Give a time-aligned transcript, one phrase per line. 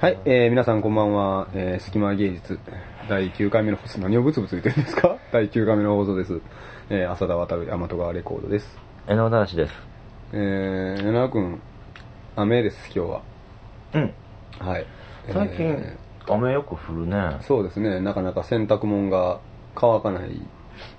[0.00, 2.58] はい、えー、皆さんこんばんは、えー、隙間芸術
[3.08, 5.16] 第9回目の放送、何をブツブツ言ってるんですか？
[5.32, 6.40] 第9回目の放送です。
[6.88, 8.78] えー、浅田渡る大和川レコードです。
[9.08, 9.74] 江ノ男子です。
[10.32, 11.60] えー、柳くん、
[12.36, 13.20] 雨です、今日は。
[13.94, 14.14] うん。
[14.60, 14.86] はい。
[15.32, 15.96] 最近、え
[16.28, 17.40] 雨よく降るねー。
[17.40, 19.40] そうですね、なかなか洗濯物が
[19.74, 20.40] 乾かない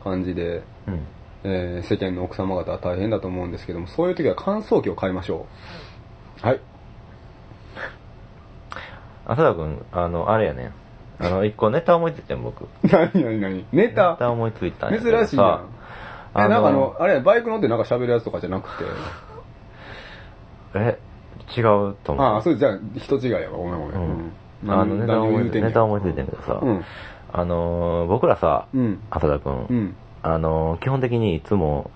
[0.03, 0.99] 感じで、うん。
[1.45, 5.45] えー、世間の奥様方は大変だと思うんですけども、そういう時は乾燥機を買いましょ
[6.43, 6.45] う。
[6.45, 6.59] はい。
[9.29, 10.71] 浅田くん、あの、あれやね。
[11.19, 12.67] あの、一個ネタ思いついてん、僕。
[12.83, 13.65] 何何何？
[13.71, 15.63] ネネタタ思いついたんや珍けどしいなさ。
[16.35, 18.85] え、なんかあの、あれ、バイク乗ってなんか喋るやつとかじゃなくて。
[20.75, 20.99] え、
[21.55, 22.25] 違うと思う。
[22.25, 23.95] ああ、そうじゃあ、人違いやわ、ごめんごめん。
[23.95, 23.99] う
[24.63, 24.71] うんん。
[24.71, 26.83] あの、ネタ思いついて、ネタ思いついてんけどさ、うん。
[27.31, 28.99] あのー、僕らさ、うん。
[29.11, 29.95] 浅田くん、うん。
[30.23, 31.91] あのー、基本的にいつも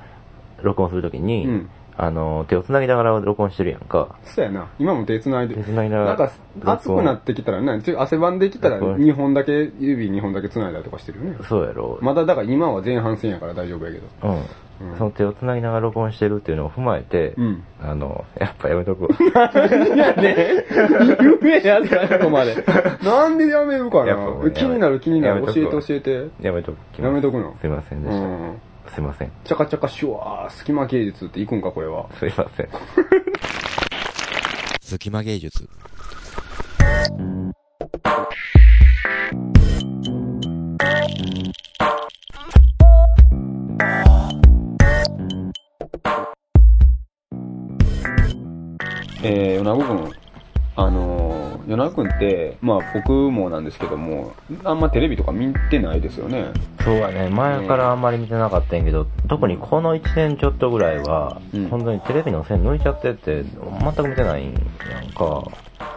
[0.61, 4.15] 録音するときに、うんあのー、手を繋ぎながら録音してるやんか。
[4.23, 4.67] そうやな。
[4.79, 5.55] 今も手繋いで。
[5.55, 6.31] 手繋いながらなんか、
[6.65, 11.37] 熱くなってきたらね、ちょ汗ばんできたら録音2本だけ、指2本だけ繋いだりとかしてるよね。
[11.47, 11.99] そうやろ。
[12.01, 14.07] まだだから今は前半戦やから大丈夫やけど。
[14.23, 14.35] うん。
[14.37, 17.63] うんその手を繋ぎながら録音してるっていうのを踏まえて、うん。
[17.79, 19.03] あの、やっぱやめとく。
[19.03, 19.07] い
[19.97, 20.65] やね、
[21.63, 22.55] やつそこまで。
[23.03, 24.17] なんでやめるかな？
[24.51, 25.45] 気になる気になる。
[25.45, 26.27] 教えて教えて。
[26.41, 27.55] やめときますやめとくの？
[27.61, 28.25] すいませんでした。
[28.25, 28.61] うん。
[28.93, 29.31] すいません。
[29.43, 32.07] チャカチャカシュワー、隙間芸術って行くんか、これは。
[32.19, 32.69] すいません。
[34.81, 35.67] 隙間芸術。
[49.25, 50.22] えー、米子くん、
[50.75, 56.51] あのー、米子くんって、まあ僕もなんですけども、あんまテレビとか見てないですよね。
[56.83, 65.43] そうやね、前からあんまり見てなかったんやけど、特にこの1年ちょっとぐらいは、うん本当にテレビの線抜いちゃってって、全く見てないんやんか。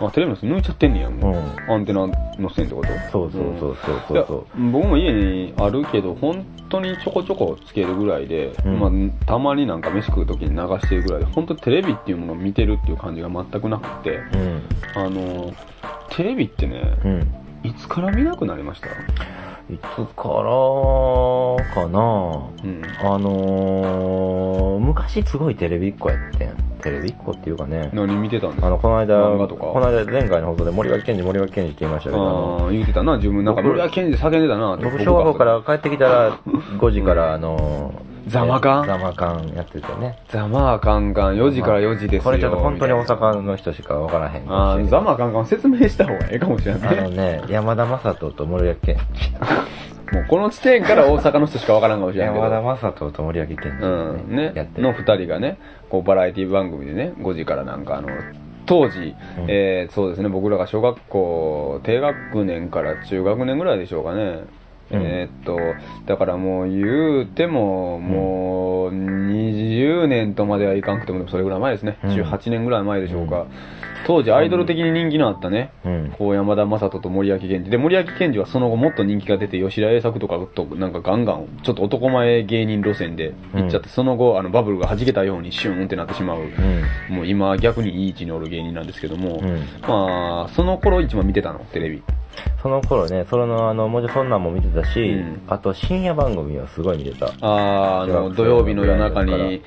[0.00, 1.34] あ、テレビの線抜いちゃってんねや、もう。
[1.34, 2.88] うんアンテナの線ってこと？
[3.10, 4.46] そうそうそうそうそうそう。
[4.70, 8.90] 僕も家にあるけど、本当にちょこちょこつけるぐらいで、うんまあ、
[9.26, 14.62] たまになんか飯食う時に流してるぐらいで、本当テレビっていうものを見てるっていう感じが全くなくて、うん。
[14.94, 15.52] あの、
[16.10, 17.34] テレビってね、うん。
[17.64, 18.86] いつから見なくなりました？
[18.88, 18.92] い
[19.78, 19.80] つ
[20.14, 20.44] から
[21.74, 21.98] かな？
[21.98, 22.82] うん。
[23.00, 26.54] あのー、昔すごいテレビっ子やってん。
[26.86, 27.90] テレビっ子っていうかね。
[27.92, 29.64] 何見てたんですかあの、この間、漫画とか？
[29.66, 36.38] この間前回の放送で森脇健児、森脇健児って言いましたけど、あのああ、言うてたな、自分なんか、僕森脇健児叫んでたな、僕小学校から帰ってきたら、
[36.78, 40.18] 5時からあのー、ザマカンザマカンやっててね。
[40.30, 42.22] ザマーカンカン、4時から4時ですよ。
[42.24, 46.96] これちょっと本当に大阪の人しかわからへんあーしれんけどザマーカンカン説明した方がええかもしれあない。
[47.02, 48.96] のね、山田正人と森脇健
[50.12, 52.20] もうこの地点から大阪の人しかわからんかもし児。
[52.20, 52.44] れないけど。
[52.46, 54.98] 山田正人と森脇健児、うん、ねやって、のる。
[54.98, 55.58] 二人がね、
[55.90, 58.08] こうバラエティ番組でね、5時からなんかあの、
[58.66, 64.44] 当時、うんえー、そうですね、僕らが小学校、低学年から中学年ぐらいでしょうかね。
[64.88, 65.58] うんえーっと、
[66.06, 71.98] だからもう言うても、もう20年とまではいかんくても、それぐらい前ですね。
[72.04, 73.46] うん18年ぐらい前でしょうか。
[74.06, 76.14] 当時アイドル的に人気のあったね、うん。
[76.16, 77.70] こう山田正人と森脇健児。
[77.70, 86.42] で、森脇健児はその後もっと人気が出て、吉田栄作とかとなんかガンガン、ちょっと男前芸人路線で行っちゃって、その後、あのバブルが弾けたようにシューンってなってしまう。
[87.10, 87.16] うん。
[87.16, 89.64] もう今逆にいい位置におる芸人なんですけども、うん。
[89.82, 92.02] まあ、その頃一番見てたの、テレビ。
[92.62, 97.26] その頃ね、そのあの、もちろんそんなんも見てたし、うんあと深夜番組はすごい見てた。
[97.26, 99.62] あーあの、土曜日の夜中に、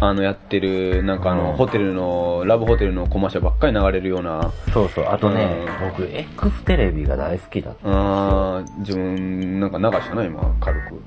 [0.00, 7.88] あの、やってる、なんかあの、うんホテルの、ラブホテルのコマーシャルばっかり流れるような、そうそう、あとね、うん僕、X テレビが大好きだった。
[7.88, 11.02] あー自分、なんか流したな、今、軽く。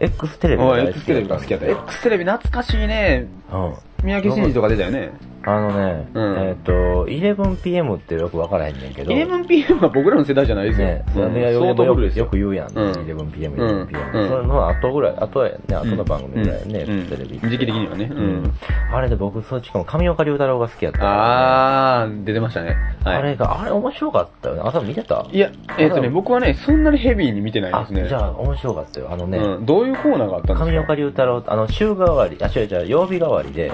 [0.00, 1.66] X テレビが好 X きテレビが好きやった。
[1.66, 3.28] X テレビ懐かしいね。
[3.52, 3.74] うん。
[4.02, 5.12] 三宅慎二とか出たよね。
[5.44, 6.72] あのね、うんえっ、と、
[7.06, 9.12] 11pm ってよくわからへんねんけど。
[9.12, 10.86] 11PM は僕らの世代じゃないですよ。
[10.86, 11.22] ね、うん
[11.66, 14.22] よくよよく言うやん、うん 11pm、うん 11pm。
[14.22, 17.40] うんそれの後ぐらい、後やね、後の番組ぐらいやね、うんテレビ。
[17.40, 18.08] 時期的にはね。
[18.12, 18.52] ううんん。
[18.92, 22.76] あれで僕、そっちかも、上岡龍太郎が好きやったね、あー、出てましたね。
[23.04, 23.16] はい。
[23.16, 24.62] あれが、あれ面白かったよね。
[24.64, 25.26] 朝見てた？
[25.32, 28.06] いや、えっ、とね、あ僕はね、そんなにヘビーに見てないあですね。
[28.08, 29.08] じゃあ面白かったよ。
[29.10, 30.64] あのね、うん、どういうコーナーがあったんですか？
[30.66, 33.72] 上岡龍太郎、あの、週替わり、あ、違う違う、曜日替わりで、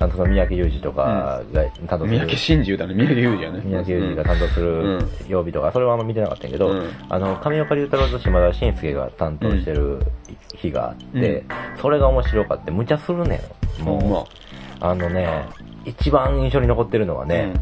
[0.00, 0.04] うん。
[0.04, 2.08] あの、三宅裕二とかが担当する。
[2.08, 3.60] 三宅真珠だね、三宅裕二やね。
[3.64, 5.10] 三宅裕二が担当すうるん。
[5.28, 6.90] 曜日とか、それはあんま見てなかったんやけど、うん。
[7.08, 10.00] あの、上岡龍太郎と島田紳介が担当してる
[10.56, 11.44] 日があって、
[11.80, 13.40] それが面白かって、無茶するね
[13.80, 13.82] ん。
[13.82, 14.24] もう、ま。
[14.80, 15.46] あのね、
[15.84, 17.52] 一番印象に残ってるのはあ、ね、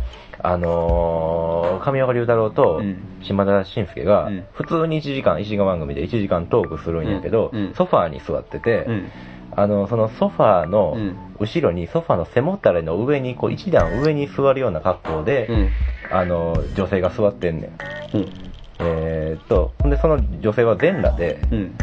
[0.43, 2.99] あのー、上岡龍太郎とうん。
[3.23, 8.87] 島田紳介がうん、普通に1時間、1時間番組で1時間トークするんやけど、ソファーに座ってて。
[9.56, 15.69] あの、そのソファーのうん後ろに、ソファーの背もたれの上に、こう一段上に座るような格好で、うん。
[16.11, 17.73] あの、女性が座ってんね
[18.14, 18.17] ん。
[18.17, 18.29] うん。
[18.79, 21.75] えーっと、ほんで、その女性は全裸で、うん。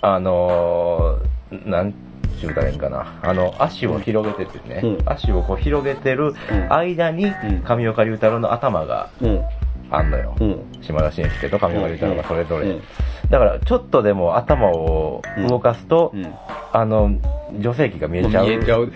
[0.00, 1.92] あのー、なん
[2.40, 3.18] ちゅうたらいいんかな。
[3.22, 9.42] あの、足を広げててね、うん足をこう広げてるうん間にん、上岡龍太郎の頭がうん。
[9.90, 10.34] あんのよ。
[10.40, 10.64] うん。
[10.82, 12.68] 島田紳介と上岡龍太郎がそれぞれ。
[12.68, 12.82] うん
[13.30, 16.34] だから、ちょっとでも頭を動かすと、うん。
[16.72, 17.12] あの、
[17.60, 18.46] 女性器が見えちゃう。
[18.46, 18.92] 見えちゃう。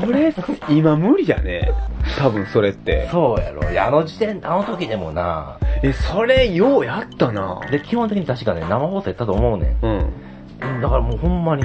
[0.00, 0.34] それ、
[0.70, 1.70] 今無理やね。
[2.18, 3.08] 多分それって。
[3.10, 3.70] そうやろ。
[3.70, 7.60] いや、あの時点、あの時でもな、え、それ、ようやったな。
[7.70, 10.78] で、基本的に確かね、生放送やったと思うねうん。
[10.78, 10.80] ん。
[10.80, 11.64] だからもうほんまに、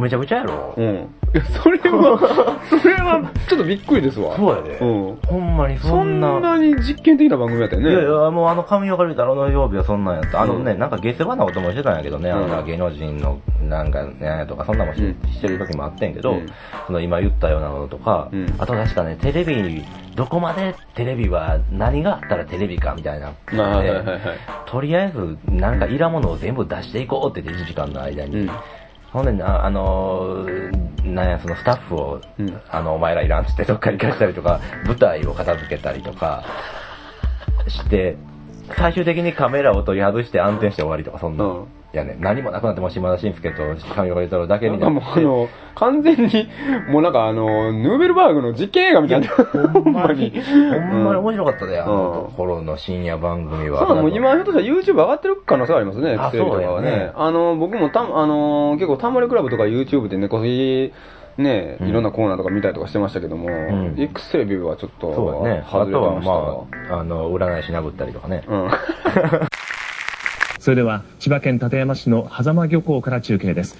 [0.00, 0.74] めちゃくちゃやろ。
[0.76, 1.08] うん。
[1.34, 4.36] いや、それは、 それは、ちょっとびっくりですわ。
[4.36, 4.78] そうやで。
[4.78, 5.18] うん。
[5.26, 6.38] ほんまにそそんな。
[6.38, 7.90] んなに実験的な番組やったよね。
[7.90, 10.42] いやいや、もうあの、上岡龍太郎の曜日はそんなんやった。
[10.42, 16.46] あのね、うんなんか下世話なこともしてたんやけどね、あのうん芸能人の、なんか、ねやとか、そんなもんし,、うんしてる時もあってんけど、うん
[16.86, 19.84] その今言ったようなこととか、うんあと確かね、テレビに、
[20.14, 23.32] どこまでテレビは何があったらテレビかみたいな。
[23.58, 24.18] あはいはいはいはい。
[24.66, 28.42] とりあえず、なんかいらんものを全部出していこうって言って1時間の間に。
[28.42, 28.50] うん。
[29.14, 36.44] ほんでな、あのーなんや、そのスタッフを、うんあの、お前らいらんっつってどっかに行かしたりとか、舞台を片付けたりとか、
[37.68, 38.16] して、
[38.76, 41.44] 最終的にカメラを取り外して暗転して終わりとか、そんな。
[41.44, 44.90] うんいやね、何もなくなっても島田紳介と上岡龍太郎だけになって。
[44.90, 46.48] もうあの、完全に、
[46.90, 49.28] もうなんかあの、ヌーベルバーグの実験映画みたいな。
[49.28, 50.32] ほんまに。
[50.32, 51.34] ほんまに面い。
[51.34, 53.86] 白かったで、あのうん頃の深夜番組は。
[53.86, 60.92] そうもう今ひょっとしたら YouTube 上がってる可能性ありますね、あテレビとかはそうだよねあの、僕もた、あの、結構タンマリクラブとか YouTube で猫ひ
[61.38, 65.64] ね、うんいろんなコーナーとか見たりとかしてましたけども、ん X テレビはちょっと、そうだね。
[65.66, 68.42] あとはまあ、あの、占い師殴ったりとかね。
[68.48, 68.70] うん。
[70.64, 73.76] それでは千葉県館山市の狭間漁港から中継です。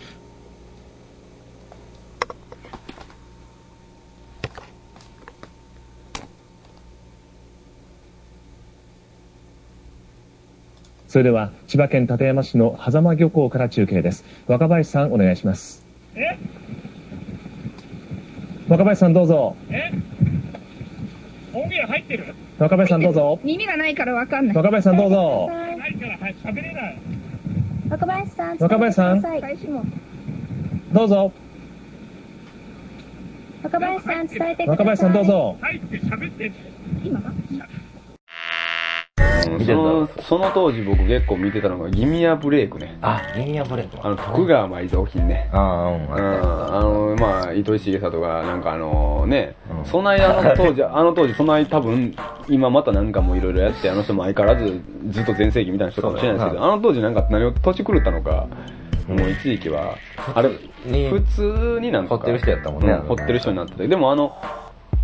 [11.08, 14.22] それでは千葉県館山市の狭間漁港から中継です。
[14.46, 15.86] 若林さんお願いします。
[18.68, 19.56] 若林さんどうぞ。
[21.54, 22.34] 音源入ってる？
[22.58, 23.40] 若林さんどうぞ。
[23.42, 24.56] 耳がないからわかんない。
[24.56, 25.48] 若林さんどうぞ
[25.84, 26.98] ないからはい喋れない。
[27.90, 29.20] 若林さん、若林さん？
[29.20, 29.56] 伝えてください。
[29.56, 29.84] 開始も。
[30.92, 31.32] どうぞ。
[33.62, 34.68] 若林さん、伝えてください。
[34.68, 35.24] 若林さんどう。
[35.26, 35.58] ぞ。
[35.60, 36.52] 入って喋って。
[37.04, 37.20] 今？
[39.50, 42.96] うん見てたその、その当時僕結構見てたのが、ギミアブレイクね。
[43.02, 43.96] あ、ギミアブレイク。
[44.02, 45.48] あの、徳川埋蔵金ね。
[45.52, 49.84] ああ、うん、うん、あの、まあ、糸井重里が、なんかあのね、うん。
[49.84, 52.14] そない あの当時、あの当時、そない多分、
[52.48, 58.46] 今またなんかもいろいろやって、あの人も相変わらずずっと全盛期みたいな人かもしれないですけど、そうだあの当時なんか何を年狂ったのか、
[59.08, 59.96] もう一時期は、
[60.34, 60.50] あれ、
[60.86, 62.92] に普通になんか、掘ってる人やったもんね。
[62.92, 64.36] う掘ってる人になってて、でもあの、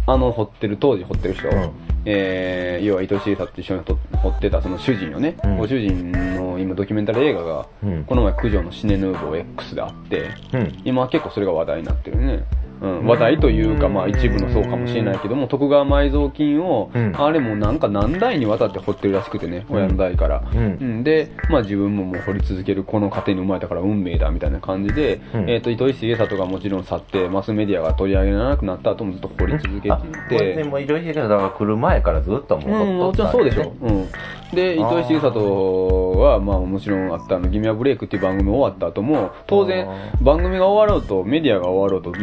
[0.07, 1.71] あの掘ってる、当時掘ってる人、うん
[2.05, 10.83] えー、要は糸井重里と一緒にと掘ってたその主人よね、うんご主人の今ドキュメンタリー映画が、うんこの前九条のシネヌーボー X であって、うん。
[10.85, 12.45] 今結構それが話題になってるね。
[12.81, 17.13] うん、話題というか、まあ一部のそうかもしれないけども、徳川埋蔵金を、うん。
[17.17, 20.43] あれもなんか何代にわたって掘ってるらしくてね、親の代から。
[20.55, 21.05] うん。
[21.05, 25.51] で、まあ自分ももう掘り続けるこの家庭に生まれたから運命だみたいな感じで、うん。
[25.51, 33.73] えっ、と、糸井重里がもちろん去って、マスメディアが取り上げなくなった後もずっと掘り続けてて、でも、いろいろだから来る前からずっともううん、もちろんそうでしょ。
[33.81, 34.09] うん。
[34.53, 42.19] で、糸井重里は、まあもちろんあったあの、ギミアブレイクっていう番組終わった後も、当然あ、番組が終わろうと、メディアが終わろうと、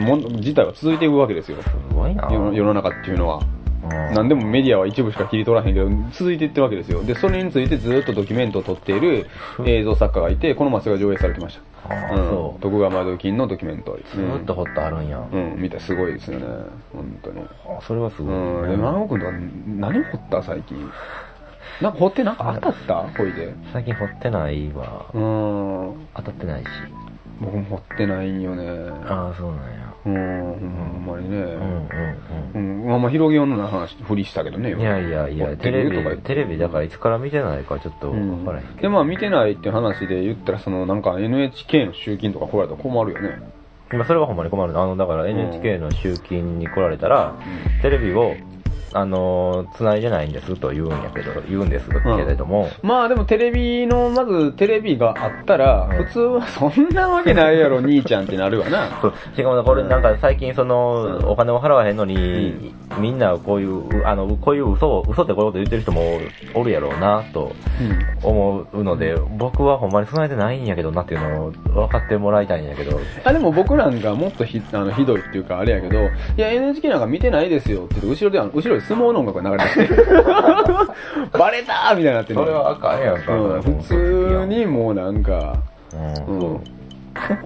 [0.48, 1.58] 自体は続いていくわけですよ。
[1.62, 2.30] すごいな。
[2.32, 3.38] 世の中っていうのは。
[3.38, 3.48] うん
[4.14, 7.04] 何でもメディアは一部しか切り取らへんけど、続いていってるわけですよ。
[7.04, 9.28] で、それについてずっとドキュメントを撮っている
[9.66, 11.94] 映像作家がいて、この前それが上映されてました。
[11.94, 13.98] ああうんそう徳川埋蔵金のドキュメント。
[14.14, 15.26] ずーっと掘ってあるんや。
[15.32, 16.46] うん、うん、見たらすごいですよね。
[16.92, 17.40] 本当に。
[17.66, 18.34] あそれはすごい。
[18.34, 19.32] うん、え、長尾くんとか
[19.68, 20.78] 何掘った最近？
[21.82, 22.96] なんか掘ってなんか当たった？
[23.18, 23.54] ほいで。
[23.72, 25.06] 最近掘ってないわ。
[25.14, 25.22] うん。
[26.16, 26.68] 当たってないし。
[27.40, 28.68] 僕も掘ってないんよね。
[29.06, 29.94] ああ、そうなんや。
[30.08, 31.38] うん、ほんまにね。
[31.38, 31.90] うん
[32.54, 32.88] うんうん。
[32.88, 34.72] まあまあ広げようのない話、ふりしたけどね。
[34.72, 34.82] うん。
[34.82, 38.82] いやいやいや、テレビるとかテレビだからいつから見てないかちょっとうんわからへんけど。
[38.84, 43.40] で、まあ見てないって話で言ったら、そのなんか NHK の集金とか来られたら困るよね。
[43.92, 44.80] まあそれはほんまに困る。
[44.80, 47.36] あの、だから NHK の集金に来られたら、
[47.82, 48.36] テレビを
[48.94, 56.06] あのー、繋いでないんですと言うんやけど、言うんですけれども、まあでもテレビの、まずテレビがあったら、うん。
[56.06, 58.88] 普通は そんなわけないやろ、兄ちゃんってなるわな。
[59.02, 59.14] そう。
[59.36, 66.20] しかもこれなんか最近その、お金を払わへんのに、みんなこういう、あの、こういう嘘を、嘘ってこういうこと言ってる人も
[66.54, 67.52] おるやろうな、と
[68.24, 80.12] 思うので、僕はほんまに備えてないんやけどなっていうのを分かってもらいたいんやけど、あ、でも僕なんかもっとひあのひどいっていうかあれやけど、いや NHK なんか見てないですよって言って、後ろで後ろで相撲の音楽が流れてきて、
[81.38, 83.34] バレたーみたいになってるそれはあかんやんか。
[83.34, 85.58] うん、普通にもうなんか、
[86.28, 86.77] うん、うん。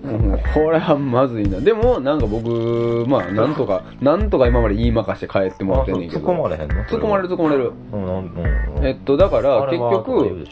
[0.03, 1.59] う んこれはまずいな。
[1.59, 6.27] でも、なんか僕、まあ、なんとか、なんとか今まで言いまかして帰ってもらっってんねんけど。
[6.27, 6.83] 込まれへんの？
[6.83, 7.71] 突っ込まれる突っ込まれる。
[7.91, 8.09] うん、うん、
[8.77, 8.85] うん。
[8.85, 10.43] えっと、だから、結局、ん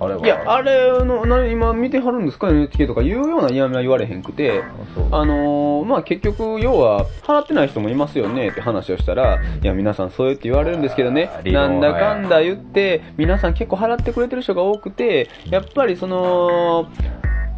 [0.00, 4.62] あれはいや、あれの、な今見てはるんですか ?NHK とか言うような嫌味は言われへんくて、
[5.10, 16.86] あのー、まあ、結局、要は、払ってない人もいますよねって話をしたら、いや、皆さんそうやって言われるんですけどねなんだかんだ言って、皆さん結構払ってくれてる人が多くて、やっぱりその、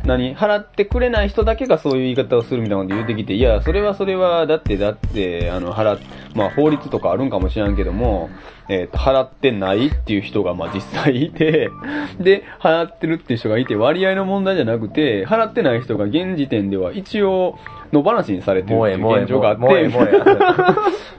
[0.05, 0.37] 何？
[0.37, 6.01] 払ってくれない人だけがそういう言い方をするみたいなこと言ってきて、いや、それはそれは、だって、だって、あの、払っ、
[6.35, 8.31] まあ、法律とかあるんかもしれんけども、
[8.69, 11.71] えっ、と、払ってないっていう人が、まあ、実際いて、
[12.19, 17.59] で、払ってるっていう人がいて、割合の問題じゃなくて、払ってない人が現時点では一応、
[17.93, 20.23] 野放しにされてるっていう現状があって、もうええ、もうえ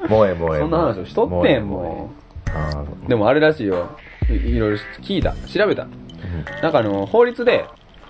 [0.08, 0.10] え。
[0.10, 0.62] もうええ、もうええ。
[0.62, 2.12] そんな話をしとってん、も
[2.54, 3.10] あう。
[3.10, 3.98] でもあれらしいよ。
[4.30, 5.34] いいろいろ聞いた。
[5.48, 5.88] 調べた。
[6.62, 7.66] なんかあの、法律で、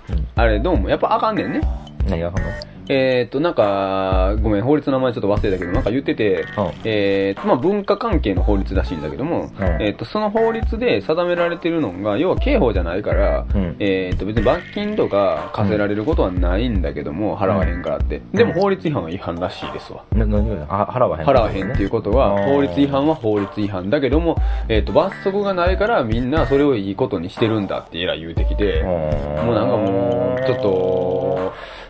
[0.09, 0.27] うん。
[0.35, 1.61] あれどうも、やっぱあかんねんね。
[2.05, 2.49] ー何がほんの
[2.89, 9.49] えーっと、なんか、ごめん、法律の名前ちょっと忘れたけど、なんか言ってて、うんえーっと、まあ、文化関係の法律らしいんだけども、
[9.79, 13.75] えーっと、その法律で定められてるのが、要は刑法じゃないから、うん。
[13.79, 18.21] えーっと、別に罰金とか課せられることはないんだけども、払わへんからって。
[18.33, 20.03] でも法律違反は違反らしいですわ。
[20.11, 20.65] な、何が？
[20.69, 21.25] あ払わへん。
[21.25, 24.37] 払わへんっていうことは、法律違反は法律違反だけども、
[24.67, 31.02] えっ、と、罰則がないからみんなそれをいいことにしてるんだってえらい言うてきて、もうなんかもう、ちょっと、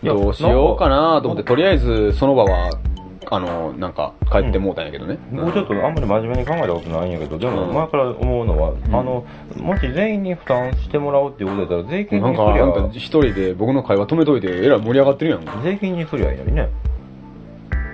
[0.04, 2.70] どうしようかなと思って、とりあえずその場は、
[3.32, 5.18] あの、なんか帰ってもうたんやけどね。
[5.32, 9.26] もうちょっとあんまり真面目に考えたことないんやけど、でもうん前から思うのは、んあの、
[9.58, 15.64] もし全員に負担してもらうっていうことだったら、税金なんか、にすりゃあんた一人で僕の会話止めといて、えらい盛り上がってるやん。
[15.64, 16.70] 税金にすりゃいいのにね。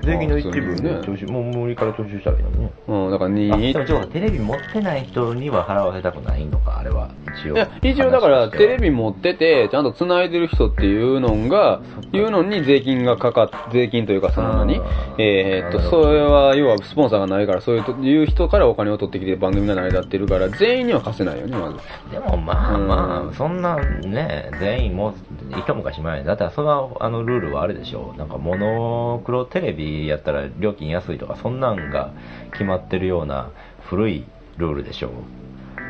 [0.04, 1.02] 税金の一部ね。
[1.06, 2.72] 徴収、もう無理から徴収したらいいのにね。
[2.88, 7.10] うん、だからあ、にでもちょっとテレビ持ってない人には払わせたくないのか、あれは、
[7.42, 7.56] 一応。
[7.56, 14.78] いや、一応だから、テレビ持ってて、ちゃんと繋いでる人っていうのが、いうのに税金がかかっ、税金というかその何？
[14.78, 14.84] あー
[15.18, 21.78] えーっと、それは、要はスポンサーがないから、そういうという人からお金を取ってきて番組が成り立ってるから、全員には貸せないよね、まず。
[22.12, 23.30] でもまあまうん。
[23.30, 25.14] あ、そんなね、全員もう、
[25.58, 26.20] 一昔前。
[26.20, 28.18] に、だったらそのあのルールはあれでしょう。
[28.18, 32.12] なんかモノクロテレビやったら料金安いとか、そんなんが
[32.52, 33.50] 決まってるような
[33.86, 34.26] 古い
[34.58, 35.12] ルールでしょう。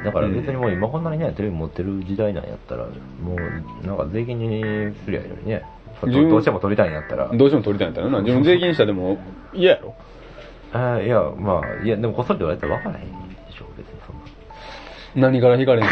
[0.05, 5.63] だから別にもう今こんなにね、テレビ持ってる時代なんやったら、もうなんか税金にすりゃいいのにね。
[6.01, 7.27] どうしても取りたいんやったら。
[7.27, 8.21] どうしても取りたいんだよな。
[8.21, 9.17] 自分税金したでも
[9.53, 9.95] 嫌やろ。
[10.71, 13.11] あーいや、まあ、いや、でもこっそりと言われたら分からへんで
[13.51, 15.27] しょう、別にそんな。
[15.27, 15.89] 何から引かれんの？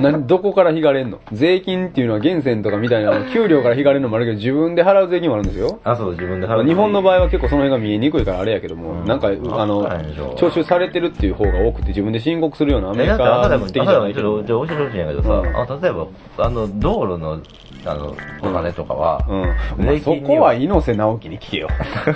[0.00, 1.18] 何、どこから引かれんの？
[1.32, 5.78] 税金っていうのは源泉とかみたいな、給料から引かれるのもあるけど、自分で払う税金もあるんですよ。
[5.84, 6.66] あ、そう、自分でまあ払う。
[6.66, 9.88] 日本の場合は結構その辺が見えにくいからあれやけども、うんなんか、あの
[10.36, 14.42] 徴収されてるっていう方が多くて自分で申告するようなアメえ、リカなたも、的あなたもちじゃないけど。
[14.44, 16.06] ちょっと教えてほしいんやけどさ、うんあ例えば、
[16.38, 17.40] あの、道路の、
[17.86, 19.86] あの、お金とかは、うん。
[19.86, 21.68] まあそこは猪瀬直樹に聞けよ。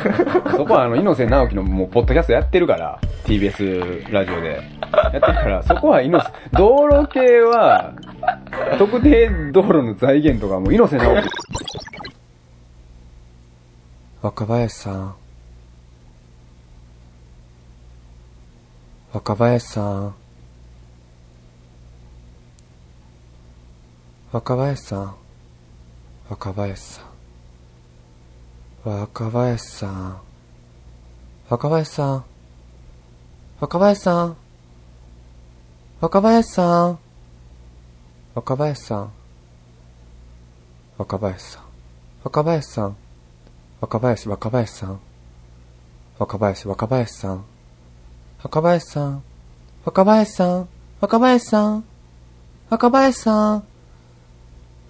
[0.57, 4.61] そこはあの、猪瀬直樹のもう、ポッドキャストやってるから、TBS ラジオで。
[4.95, 7.74] やってるから、そこは猪瀬、道路系は、
[8.79, 11.29] 特定道路の財源とかも猪瀬直樹。
[14.23, 15.15] 若林さん。
[19.13, 20.15] 若林さん。
[24.33, 25.15] 若林さん。
[26.31, 27.05] 若林さん。
[28.85, 30.21] 若林さん。
[31.49, 32.25] 若林さん。
[33.61, 34.37] 若林さん。
[36.01, 37.04] 若林さん。
[38.35, 39.13] 若林さん。
[40.99, 41.63] 若林さん。
[42.25, 42.97] 若林さん。
[43.81, 45.01] 若林、若林さん。
[46.19, 47.45] 若林、若林さん。
[48.43, 49.23] 若林さん。
[49.85, 50.69] 若林さん。
[51.01, 51.85] 若林さん。
[52.71, 53.65] 若林さん。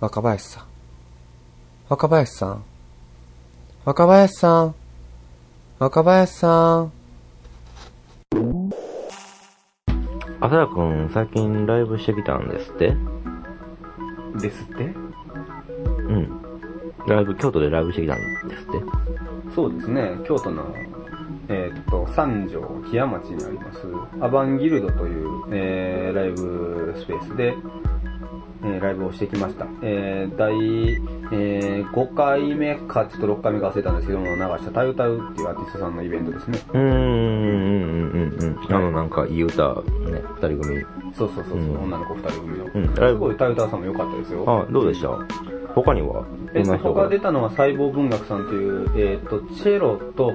[0.01, 0.65] 若林さん。
[1.85, 2.65] 若林さん。
[3.85, 4.75] 若林さん。
[5.79, 6.93] 若林さん。
[10.41, 12.97] あさやくん、最近ライブしてきたんですって？
[14.41, 14.85] ですって？
[14.85, 16.29] うん。
[17.07, 18.83] ライブ、京都でライブしてきたんですって？
[19.55, 20.75] そうですね、京都の
[21.47, 23.81] えーっと、三条木屋町にあります、
[24.21, 27.55] アバンギルドという、えーライブスペースで、
[28.63, 29.67] えーライブをしてきました。
[29.83, 30.55] えー、第、
[31.33, 36.59] えー5回目か、ちょっと6回目か忘れたんですけども、流したタユタウっていうアーティストさんのイベントですね。
[36.73, 38.75] うーん、うん、うん、うん。
[38.75, 40.85] あの、なんか、いい歌、ね、二人組。
[41.17, 41.83] そうそうそうそう、うん。
[41.85, 42.65] 女の子2人組の。
[42.75, 42.95] うん。
[42.95, 44.45] すごいタユタウさんも良かったですよ。
[44.47, 45.09] あ、どうでした？
[45.75, 46.25] 他には？
[46.55, 47.03] えっと、どんな人が？
[47.05, 50.35] 他出たのは細胞文学さんという、えっと、チェロと、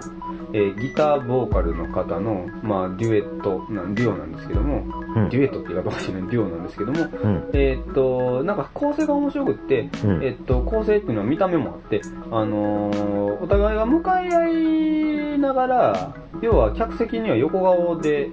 [0.51, 4.83] えーギターボーカルの方の、まあ、デュエットな、デュオなんですけども、
[5.15, 5.29] うん。
[5.29, 7.49] デュエットって言い方おかしいね、デュオなんですけども、うん。
[7.53, 10.23] えっと、なんか構成が面白くって、うん。
[10.23, 18.31] えっと、構成っていうのは見た目もあって、あのーお互いが向かい合いながら、要は客席には横顔で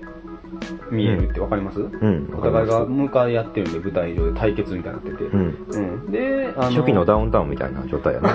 [0.91, 2.29] 見えるってわかります、うん。
[2.33, 5.25] お互いが向かい合ってるんで、舞台上で対決みたいになってて。
[5.25, 5.67] うん。
[5.71, 6.13] うん。
[6.13, 8.29] で、あの初期のダウンタウンみたいな状態やね。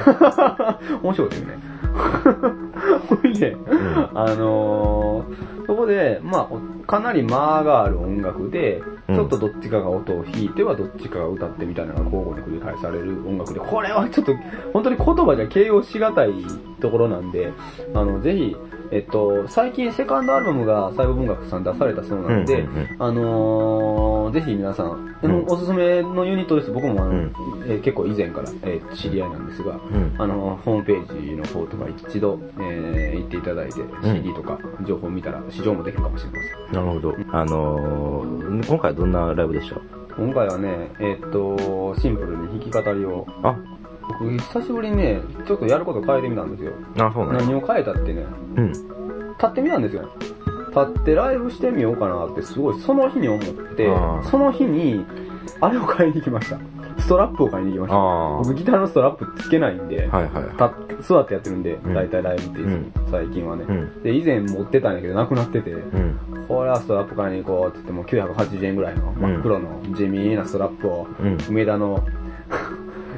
[1.01, 1.59] 面白いですよね。
[3.09, 3.57] ほいで、
[4.13, 14.33] あのーそこで、まあお、かなり間がある音楽で、うんちょっとどっちかが音を弾いてはどっちかが歌ってみたいなのが交互に繰り返される音楽で、これはちょっと、
[14.71, 16.31] 本当に言葉じゃ形容しがたい
[16.79, 17.51] ところなんで、
[17.93, 18.55] あの、ぜひ、
[18.91, 26.71] えっと、最近セカンドアルバムが細胞文学さん出されたそうなんで、うんうんうんあのーぜひ皆さん、うんおすすめのユニットです。
[26.71, 27.33] 僕もあの、うん
[27.67, 30.15] えー結構以前から、えー知り合いなんですが、うん。
[30.17, 36.37] あの、ホームページの方とか一度、えー行っていただいて、CD とか情報を見たら試乗もできるかもしれま
[36.69, 36.85] せん。
[36.85, 37.15] なるほど。
[37.31, 39.81] あのー、今回どんなライブでした？
[40.15, 43.55] 今回はね、えーっと、シンプルに弾き語りを、あ、
[44.19, 46.73] 僕久しぶりにね、ちょっとやること変えてみたんですよ。
[46.97, 48.25] あ、そうなんや何を変えたってね、
[48.57, 48.71] うん。
[48.71, 48.85] 立
[49.45, 50.09] ってみたんですよ。
[50.69, 53.41] 立ってライブしてみようかなってすごいその日に思っ
[53.75, 55.05] てあー、その日に、
[55.59, 56.57] あれを買いに行きました。
[56.99, 58.49] ストラップを買いに行きました。
[58.49, 60.43] 僕ギターのストラップつけないんで、はいはい。
[60.51, 63.65] 立って座ってやってるんで、うん大体ライブってうん最近はね。
[63.67, 64.03] うん。
[64.03, 66.45] で、以前持ってたんやけど、なくなってて、うん。
[66.47, 71.37] これはストラップ買いに行こうって言っても980円ぐらいの真っ黒の地味なストラップを、うん。
[71.49, 72.03] 梅田の、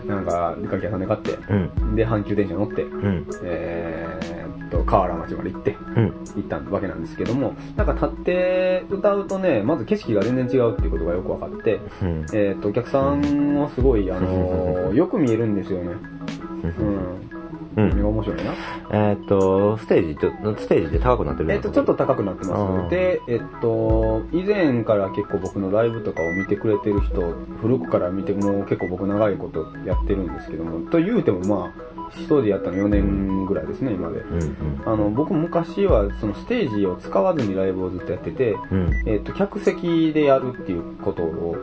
[0.08, 1.96] なんか、楽器屋さんで買って、うん。
[1.96, 3.26] で、阪急電車乗って、うん。
[3.44, 6.04] えーっと、河原町まで行って、うん。
[6.06, 12.26] 行ったわけなんですけども、なんか立って歌うとね、まず景色が全然違うっていうことがよく分かって、うん。
[12.34, 13.22] えーっと、お客さん
[13.54, 15.96] もすごい、あのーよく見えるんですよね。
[16.64, 17.33] うん。
[17.76, 18.54] うん面白いな。
[18.92, 22.90] えーっと、ステージと、ステージで高くなってるえっと、ちょっと高くなってあまーす。
[22.90, 34.20] で、えっと、以前から結構僕のライブとかを見てくれてる人、古くから見てもう結構僕長いことやってるんですけども、と言うてもまあ、一人でやったの4年ぐらいですね、今で。
[34.20, 34.82] うんうん。
[34.86, 38.92] あの、僕昔はそのステージを使わずにライブをずっとやってて、うん。
[39.06, 41.56] えっと、客席でやるっていうことを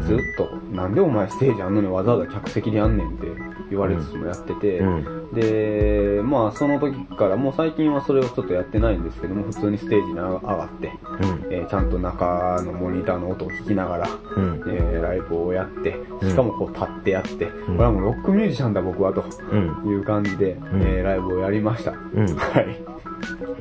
[0.00, 3.26] ずっと、なんでお前ステージあんのにわざわざ客席でやんねんって
[3.70, 5.21] 言われつつもやってて、うん。
[5.32, 11.46] で、まあその時から、もう最近はそれをちょっとやってないんですけども、普通にステージに上がって、うん。
[11.50, 14.62] えーちゃんと中のモニターの音を聞きながら、うん。
[14.66, 19.90] えーライブをやって、しかもこう立ってやって、んこれはもうロックミュージシャンだ僕はとうん。
[19.90, 21.92] いう感じで、えーライブをやりました。
[21.92, 22.26] うん。
[22.36, 22.66] はい。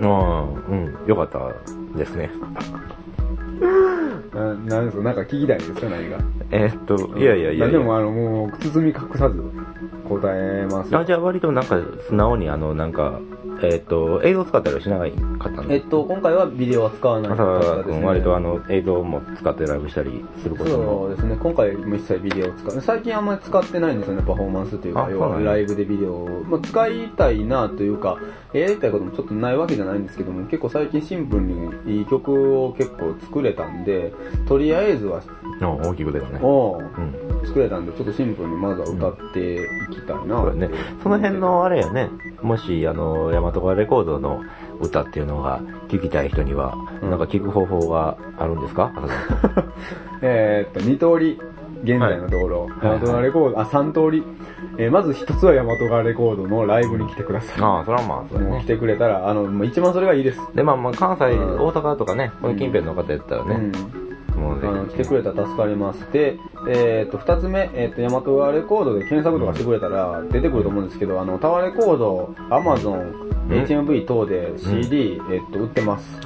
[0.01, 0.95] ああ、うん。
[1.07, 1.39] よかった
[1.97, 2.29] ですね。
[4.34, 5.03] ななんですか？
[5.03, 5.88] なんか聞きたいですか？
[5.89, 6.17] 何が？
[6.51, 7.67] えーっと、いやいやいやいや。
[7.67, 9.41] でもあの、もう、包み隠さず
[10.19, 13.19] 答えますよあ、じゃあ割となんか素直にあの、なんか、
[13.63, 15.06] えーっと、映像使ったりはしなか
[15.50, 15.71] ったの？
[15.71, 18.04] えっと、今回はビデオは使わない浅川君。
[18.04, 21.08] 割とあの、映像も使ってライブしたりすることそも。
[21.08, 22.82] うですね、今回も一切ビデオを使う。
[22.82, 26.43] 最近あんまり使ってないんですよね、パフォーマンスというか、要はライブでビデオを。
[26.47, 28.17] まあ、使いたいなというか、
[28.54, 34.13] やりたいこともちょっとないわけじゃないんですけども、結構最近シンプルにいい曲を結構作れたんで、
[34.47, 35.21] とりあえずは、
[35.62, 36.39] あ大きいことだね。
[36.41, 37.31] おううん。
[37.45, 39.60] 作れたんで、ちょっとシンプルにまずは歌ってい
[39.91, 40.69] きたいな、ね。
[41.04, 42.10] その辺のあれやね、
[42.41, 44.41] もし、あの、ヤマトガレコードの
[44.80, 48.91] 歌っていうのが聞きたい人には、うんなんか聞く方法があるんですか？
[50.21, 51.39] えーっと、二通り、
[51.84, 54.23] 現在のところ、はいヤマトガレコード、あ、三通り。
[54.77, 57.63] えーまず一つはヤマトガレコードのライブに来てください。
[57.63, 58.62] ああ、それはまあ、そうだね。
[58.62, 60.39] 来てくれたら、あの、もう一番それがいいです。
[60.56, 63.71] で、まあまあ、関西、うん大阪とかね、この近辺の方やったらね、
[64.38, 64.74] もうぜうん。
[64.74, 66.00] あの、来てくれたら助かります。
[66.12, 76.19] で、えーと、二つ目、えーと、ヤマトワレコードで検索とかしてくれたら、出てくると思うんですけど、あの、タワーレコード、アマゾン、HMV 等で CD、えーっと、売ってます。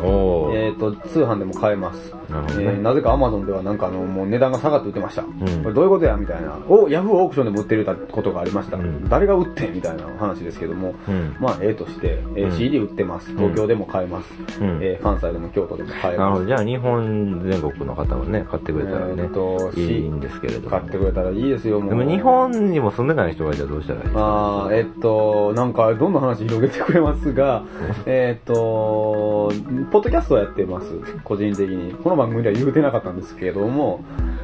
[0.53, 2.11] えーっと、通販でも買えます。
[2.29, 2.43] な。
[2.49, 5.21] えーなぜかアマゾンではなんかあの、もう値段が下がって売ってました。
[5.23, 5.25] ん
[5.63, 6.57] これどういうことやみたいな。
[6.67, 8.77] お、ヤフーオークションでも売ってることがありました。
[8.77, 10.93] うん誰が売ってみたいな話ですけども。
[11.07, 11.35] うん。
[11.39, 13.31] まあ、ええとして、えーうん CD 売ってます。
[13.35, 14.33] 東京でも買えます。
[14.61, 16.17] うんえー関西でも京都でも買えます。
[16.17, 16.45] なるほど。
[16.45, 20.69] じゃあ、日本全国の方はね、買ってくれたらねえーっ、と、いいんですけれども。
[20.69, 21.89] 買ってくれたらいいですよ、もう。
[21.89, 24.19] でも日本にも住んでない人がいたらどうしたらいいですか？
[24.21, 27.63] あーえっと、なんか、どんどん話広げてくれまますが、
[28.05, 29.51] えっと、
[29.91, 30.87] ポッドキャストをやってます、
[31.23, 31.93] 個人的に。
[31.95, 34.03] この番組では言うてなかったんですけども、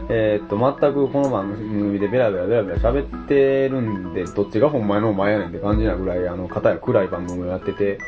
[0.10, 8.00] えっと、全くこの番組でベラベラベラベラ喋ってるんで、どっちが本前のお前やねんって感じなぐらい、あの、片や暗い番組をやってて、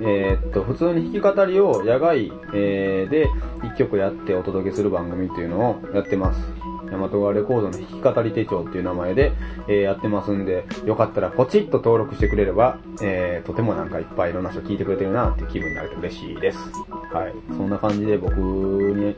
[0.00, 3.28] えっと、普通に弾き語りを野外、えーで
[3.64, 6.69] 一曲やってお届けする番組っていうのをやってます。
[6.90, 9.32] 大和川レコードの弾き語り手帳っていう名前で、
[9.68, 16.58] えーやってますんで、よかったらポチッと登録してくれれば、えーとてもなんかいっぱいいろんな人聞いてくれてるなっていう気分になれて嬉しいです。
[17.12, 17.34] はい。
[17.56, 19.16] そんな感じで僕に、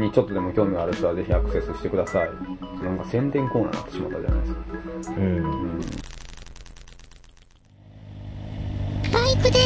[0.00, 2.30] にちょっとでも興味がある人はぜひアクセスしてください。
[2.84, 4.60] なんか宣伝コーナーになってしまったじゃないですか。
[5.16, 5.24] うん。
[5.24, 5.80] うん。
[9.12, 9.58] バイクで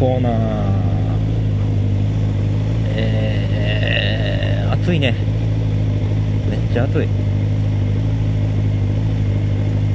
[0.00, 0.90] つこうのコーナー
[2.96, 5.14] えー、暑いね
[6.48, 7.08] めっちゃ暑い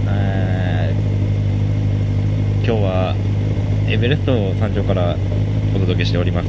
[0.07, 3.15] えー今日は
[3.87, 5.15] エベレスト山頂から
[5.75, 6.47] お届けしております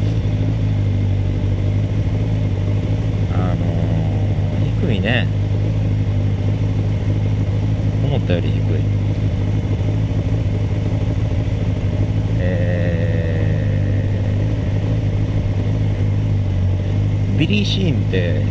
[3.33, 5.27] あのー、低いね
[8.05, 8.61] 思ったより低い
[12.41, 12.97] えー
[17.37, 18.43] ビリー・シーンって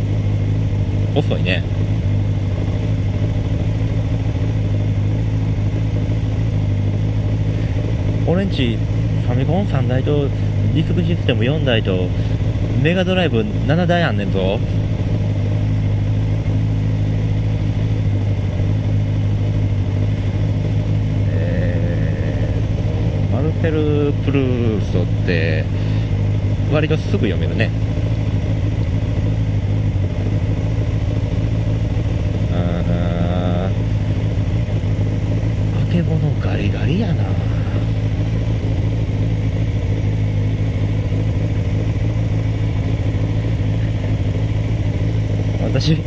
[1.16, 1.64] 遅いね。
[8.28, 10.28] 俺んちファミコン3台と
[10.74, 12.08] ディスクシステム4台と
[12.82, 14.60] メガドライブ7台あんねんぞ。
[21.30, 25.66] えーマルセル・プルーストって
[26.72, 27.70] 割とすぐ読めるね
[32.52, 33.68] あー
[35.90, 36.32] あけぼの
[36.86, 37.24] ないやな。
[45.64, 45.98] 私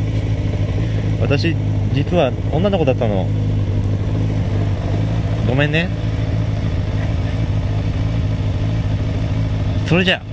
[1.21, 1.57] 私
[1.93, 3.27] 実は女の子だったの。
[5.49, 5.89] ごめんね。
[9.87, 10.23] それじゃ。
[10.23, 10.28] あ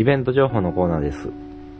[0.00, 1.28] イベント情報のコーナーです。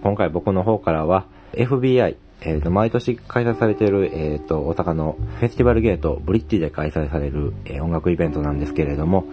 [0.03, 9.25] 今回僕の方からは、FBI、えっ、と、毎年開催されている、えっ、と、大阪のフェスティバルゲート、ブリッジで開催される、えー音楽イベントなんですけれども、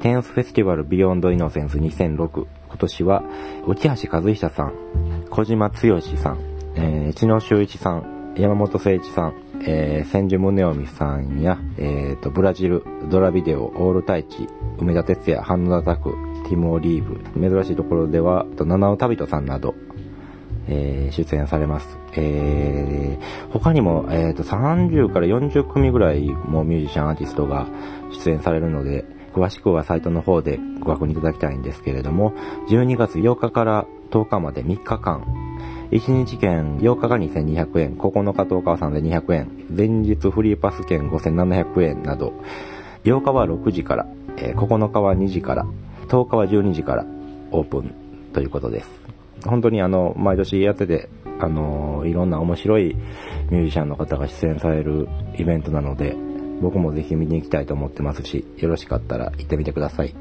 [0.00, 3.22] テンスフェスティバルビヨンドイノセンス2006、今年は、
[3.68, 4.72] 内橋和久さん、
[5.30, 6.38] 小島剛さん、
[6.74, 19.74] えー、知野修一さん、山本誠一さん、えー、千住宗臣さんや、えー、と、ブラジル、ドラビデオ、オール太一、梅田哲也、半野田拓、ティム・オリーブ、珍しいところでは、七尾旅人さんなど、
[20.68, 21.98] えー出演されます。
[22.16, 27.68] えー他にも、えーと、30から40組ぐらいもミュージシャン、アーティストが
[28.12, 29.04] 出演されるので、
[29.34, 32.32] 詳しくはサイトの方でご確認いただきたいんですけれども、
[32.68, 35.24] 12月8日から10日まで3日間、
[35.90, 42.32] 1日券8日が2200円、9日10日は3200円、前日フリーパス券5700円など、
[43.04, 45.66] 8日は6時から、えー9日は2時から、
[46.08, 47.06] 10日は12時から
[47.50, 47.94] オープン
[48.32, 48.90] ということです。
[49.44, 51.08] 本当にあの、毎年やってて、
[51.40, 52.96] あのいろんな面白い
[53.50, 56.16] ミュージシャンの方が出演されるイベントなので、
[56.62, 60.14] 僕もぜひ見に行きたいと思ってますし、よろしかったら行ってみてください。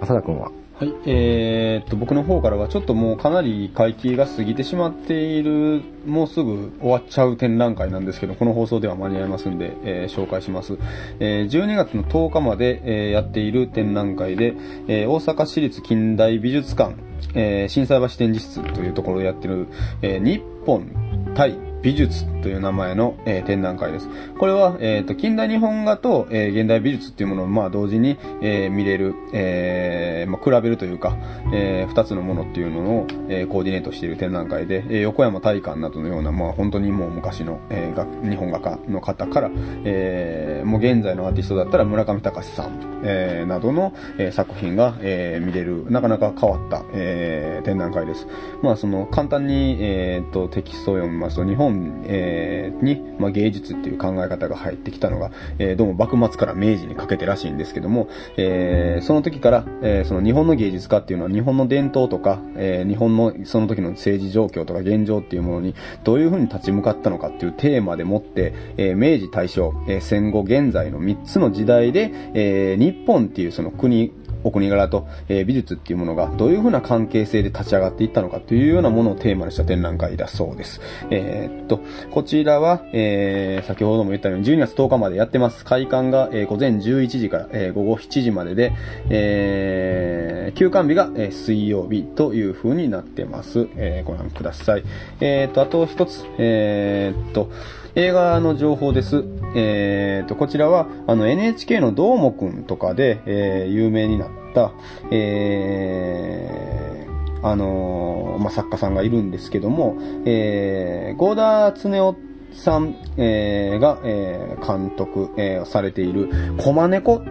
[0.00, 0.50] 浅田くんは？
[0.82, 10.78] はい、えーっと、僕の方からはちょっともうかなり会期が過ぎてしまっている、もうすぐ終わっちゃう展覧会なんですけど、この放送では間に合いますんで、えー紹介します。
[11.20, 14.54] えー12月の10日まで、えーやっている展覧会で、
[14.88, 16.96] え大阪市立近代美術館、
[17.36, 19.68] えー心斎橋展示室というところでやってる、
[20.02, 20.88] え日本
[21.36, 24.08] 対美術という名前の、えー展覧会です。
[24.38, 31.16] これは、えーと、近代日本画と、えー現代美術っていうものを、まあ、同時に、えー見れる、えーまあ、比べるというか、
[31.52, 39.50] えー二つのものっていうのを、えーコーディネートしている展覧会で、えー横山大観などのような、まあ、本当にもう昔の、えー日本画家の方から、
[39.84, 48.26] えーもう現在のアーティストだったら村上隆さん、えーなどの、えー作品が、えー見れる、なかなか変わった、えー展覧会です。
[48.62, 51.71] まあ、その、簡単に、えーと、テキストを読みますと、日本、
[52.06, 74.12] えーに、まあ、芸術っていう考え方が入ってきたのが、えーどうも幕末から明治にかけてらしいんですけども、えーその時から、えーその日本の芸術家っていうのは日本の伝統とか、えー日本のその時の政治状況とか現状っていうものにどういうふうに立ち向かったのかっていうテーマでもって、えー明治大正、えー戦後現在の3つの時代で、えー日本っていうその国、
[74.44, 80.80] お国柄と、え美術っていうものがどういうふうな関係性で立ち上がっていったのかというようなものをテーマにした展覧会だそうです。
[81.10, 85.64] えーっと、こちらは、えー先ほども言ったように12月10日までやってます。
[85.64, 88.72] 開館が、えー午前11時から、えー午後7時までで、
[89.10, 93.68] えー休館日が、えー水曜日という風になってます。
[93.76, 94.84] えーご覧ください。
[95.20, 97.50] えーっと、あと一つ、えーっと、
[97.94, 99.24] 映画の情報です。
[99.54, 104.72] えー、と、こちらは、あの、NHK のどーもくんとかで、えー有名になった、
[105.10, 112.16] えーあのーまあ、作家さんがいるんですけども、えー、ゴーダツネオ
[112.52, 117.22] さん、えーが、えー監督、えーされている、コマネコ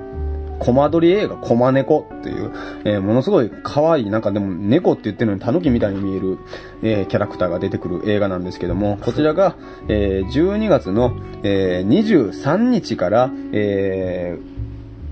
[0.61, 2.51] コマ撮り映画、コマネコっていう、
[2.85, 6.37] えーものすごい可愛い、なんかでも猫って言ってるのにタヌキみたいに見える、
[6.83, 9.55] えーキャラクターが出てくる映画なんですけども、こちらが、
[9.87, 14.51] えー12月の、えー23日から、えー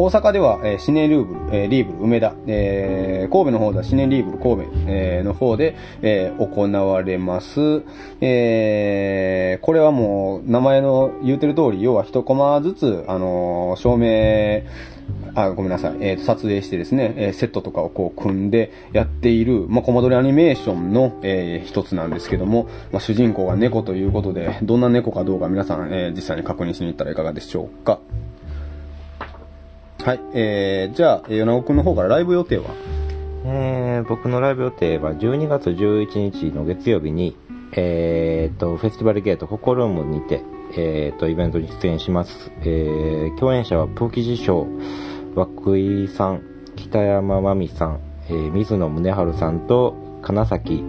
[0.02, 7.82] 大阪では、えーシネルーブル、えーリーブル梅田、えー神戸の方ではシネリーブル神戸、えーの方で、えー行われます。
[8.22, 14.62] えーこれはもう名前の言うてる通り、要は一コマずつ、あのー照明、
[15.36, 15.98] あ、ごめんなさい。
[16.02, 28.00] えーと撮影してですね、えセットとかをこう組んでやっている、まあ、コマ撮りアニメーションの、えー一つなんですけども、まあ、主人公が猫ということで、どんな猫かどうか皆さん、えー実際に確認しに行ったらいかがでしょうか。
[30.04, 30.20] はい。
[30.34, 32.65] えー、じゃあ、米尾くんの方からライブ予定は？
[33.46, 37.36] えー僕のライブ予定は12月11日の月曜日に、
[37.74, 40.42] えー、と、フェスティバルゲートココルームにて、
[40.78, 42.52] えー、と、イベントに出演します。
[42.62, 46.42] えー、共演者はプーキジショー、涌井さん、
[46.76, 50.84] 北山真美さん、えー水野宗春さんと、金崎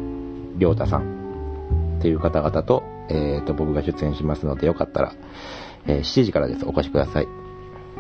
[0.59, 5.13] 亮太さんっていう方々と、えー、と、僕が出演しますので、よかったら、
[5.87, 6.67] えー7時からです。
[6.67, 7.27] お越しください。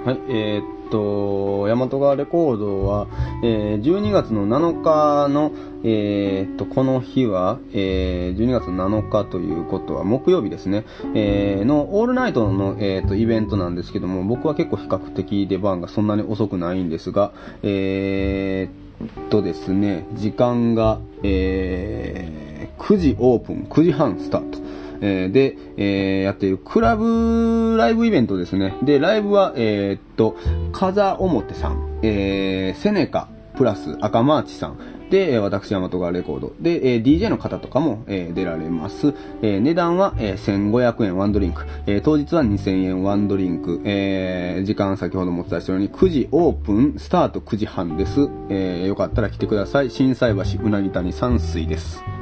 [0.05, 3.06] はい、えーっと、大和川レコードは、
[3.42, 5.52] えー12月の7日の、
[5.85, 24.59] えーっと、この日は、えー12月7日ということは木曜日ですね、えーのオールナイトの、えーっと、イベントなんですけども、僕は結構比較的出番がそんなに遅くないんですが、えーっとですね、時間が、えー9時オープン、9時半スタート。
[25.00, 28.76] えーで、えーやっているクラブライブイベントですね。
[28.82, 30.36] で、ライブは、えーっと、
[30.72, 34.78] 風表さん、えーセネカ、プラス赤マーチさん、
[35.10, 36.52] で、私、大和川レコード。
[36.60, 39.12] で、え DJ の方とかも、え出られます。
[39.42, 41.64] え値段は、えー1500円ワンドリンク。
[41.86, 43.80] え当日は2000円ワンドリンク。
[43.84, 48.28] え時間先ほどもお伝えしたように、9時オープン、スタート9時半です。
[48.50, 49.90] えよかったら来てください。
[49.90, 52.19] 心斎橋鰻谷 sunsui です。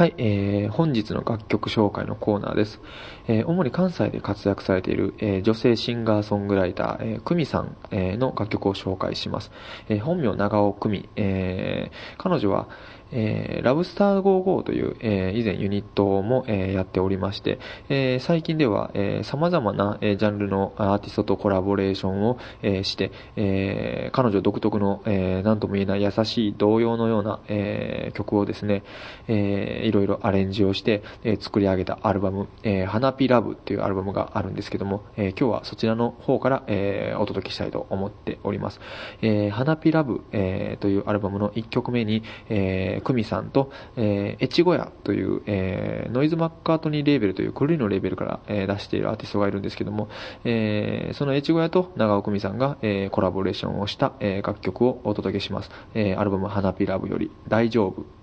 [0.00, 2.80] はい、えー本日の楽曲紹介のコーナーです。
[3.28, 9.50] えー主に関西で活躍されている、えー女性シンガーソングライター、えー、久美さん、えーの楽曲を紹介します。
[9.90, 12.70] えー本名長尾久美、えー彼女は、
[13.12, 28.82] えーラブスター55という、えー以前ユニットも、えーやっておりまして、えー最近では、えー様々な、えージャンルのアーティストとコラボレーションを、えーして、えー彼女独特の、えーなんとも言えない優しい童謡のような、えー曲をですね、
[29.28, 38.80] えーいろいろアレンジをして、えー作り上げたアルバム、えー花ピラブっていうアルバムがあるんですけども、えー今日はそちらの方から、えーお届けしたいと思っております。
[39.22, 50.08] えー花ピラブ、えーというアルバムの1曲目に、えーー、クミさんと、えー、エチゴヤという、えー、ノイズマッカートニーレーベルという古いのレーベルから、えー、出しているアーティストがいるんですけども、
[50.44, 55.70] えー、その越後屋と長尾久美さんが、えー、コラボレーションをした、えー、楽曲をお届けします。
[55.94, 58.19] えー、アルバム花ピラブより大丈夫。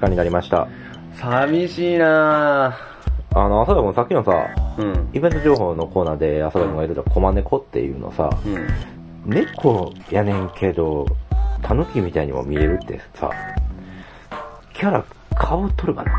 [0.00, 0.66] 間になりました。
[1.14, 2.78] 寂しいな
[3.34, 4.82] あの、浅田君さっきのさ、ぁ。
[4.82, 5.08] うん。
[5.12, 8.66] イベント情報のコーナーで浅田君が言ってたコマネコっていうのさ、うん。
[9.30, 11.06] 猫やねんけど、
[11.62, 13.30] タヌキみたいにも見えるってさ、
[14.72, 16.12] キャラ被っとるかな？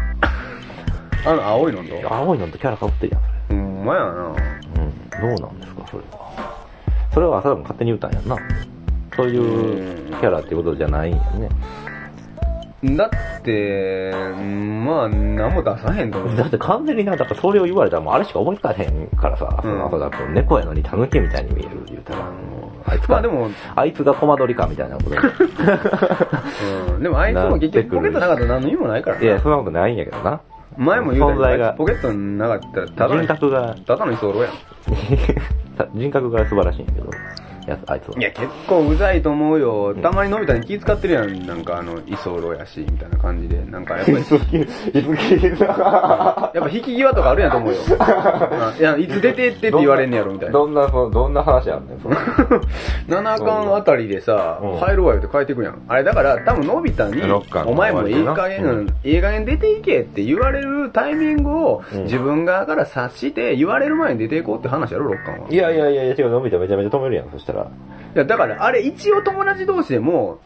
[1.26, 4.14] あの、青いのと青いのとキャラ被ってるやん、そほんまやなれ。
[5.24, 5.38] うん。
[5.38, 6.58] どうなんですか、それは。
[7.14, 8.38] それは浅田も勝手に言ったんやんな。
[9.16, 11.50] そういうキャラってことじゃないんやね。
[12.84, 16.36] だって、うんまあ、何も出さへんと思う。
[16.36, 22.32] だって完全になんかそれを言われたらもうあれしか思いつかへんからさ、その浅田君、猫やのに狸みたいに見える言うたら、
[22.86, 25.18] あいつかまあでも、あいつがコマ撮りかみたいなことに
[26.96, 29.42] うん、でもあいつも結局ポケットなかったら何の意味もないからいや、な。
[29.42, 30.42] そんなことないんやけどな。
[30.78, 34.54] 前も言うたど、ポケットなかったらただの人格が、ただの居候やん。
[35.94, 37.10] 人格が素晴らしいんやけど、
[37.68, 38.20] やつあいつは。
[38.20, 39.96] いや、結構うざいと思うよ。
[39.96, 41.46] たまにのび太に気使ってるやん。
[41.46, 43.64] なんかあの、居候やし、みたいな感じで。
[43.66, 47.78] なんかやっぱり、いつき、いつき、 やっぱ引き際とかあるんやと思うよ。
[48.00, 50.54] あいや、いつ出てってって言われんねやろ、みたいな。
[50.54, 52.16] どんな、そのどんな話あんねん、その。
[53.08, 55.82] 七巻あたりでさうん、入るわよって帰ってくやん。
[55.88, 65.48] あれだから、多分のび太に六巻、のお前もええ加終わりかな減、ええ加減出ていけって言われるタイミングをうん自分側から察して言われる前に出ていこうって話やろ、六巻は。
[65.50, 67.51] いやいやいやいや、違う、のび太めちゃめちゃ止めるやん、そしたら。
[68.16, 70.40] いや、だから、あれ一応友達同士でも、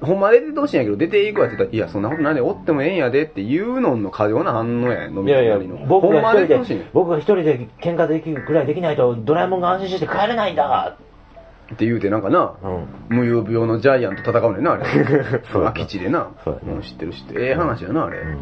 [0.00, 10.96] ほんま出ててほしいんやけど、出ていくわって言ったら、いや、そんなことないで、おってもええんやでっていうのの過剰な反応やん、のびいやいや太なりの。、僕ほんまが一人で出てほしいねん、僕が一人で喧嘩できるくらいできないと、ドラえもんが安心して帰れないんだ
[11.74, 12.68] って言うてなんかな、う
[13.14, 13.16] ん。
[13.16, 14.84] 無遊病のジャイアンと戦うねんな、あれ。
[15.52, 16.28] そうやな空き地でな。
[16.44, 17.44] そうやなうん知ってる知ってる。
[17.44, 18.24] ええ話やな、あれ。
[18.24, 18.38] んま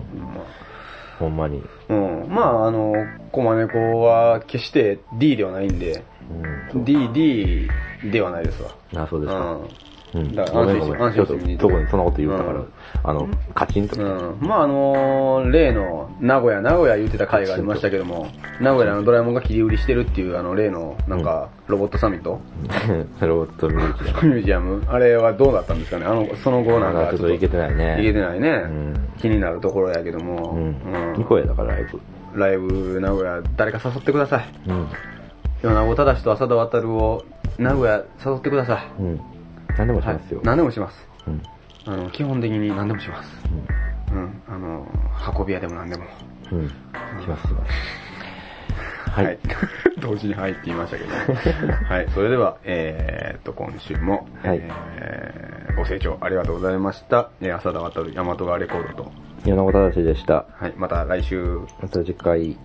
[1.18, 1.62] ほんまに。
[1.90, 2.26] あうん。
[2.28, 2.94] まあ、あの、
[3.32, 6.02] コマネコは決して D ではないんで、
[6.74, 6.84] うん。
[6.84, 7.68] D、D
[8.04, 8.70] ではないですわ。
[8.96, 9.52] あ、そうですか。
[9.52, 9.58] う
[10.14, 10.34] うん。
[10.34, 10.60] だから。
[10.62, 12.66] 安心して安心して見に行ってそんなこと言ったからうん、
[13.04, 14.00] あの、カチンと。
[14.00, 14.02] ん。
[14.02, 14.48] うん。
[14.48, 18.28] まあ、あのー例の、名古屋、名古屋言ってた回がありましたけども、
[18.60, 22.40] 名古屋のドラえもんが切り売りしてるっていう、あの、例の、なんか、ロボットサミット？
[23.26, 24.28] ロボットミュージアム。
[24.28, 26.06] ミュージアムあれはどうだったんですかね？
[26.06, 27.98] あの、その後なんかちょっといけてないね。
[28.00, 30.60] いけてないね、うん気になるところやけども、うん。
[30.62, 32.00] うんニコヤだからライブ。
[32.40, 34.86] ライブ名古屋誰か誘ってくださいうん。
[35.62, 37.24] 米子正と浅田渉を
[37.58, 39.20] 名古屋誘ってくださいうん。
[39.76, 40.40] 何でもしますよ。
[40.44, 41.42] 何でもしますうん。
[41.86, 43.30] あの基本的に何でもします
[44.12, 44.86] うんあの
[45.38, 46.04] 運び屋でも何でも
[46.52, 46.68] うん。
[46.68, 46.74] し
[47.28, 49.10] ますします。
[49.10, 49.38] はい。
[50.00, 51.10] 同時にはいって言いましたけど
[51.84, 59.12] はいそれではえー、っと今週も、はいえーご清聴ありがとうございました、えー浅田渉大和川レコードと
[59.44, 60.46] 米子正でした。
[60.58, 62.58] はいまた来週また次回。